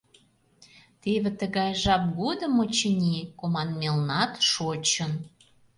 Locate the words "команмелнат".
3.39-4.33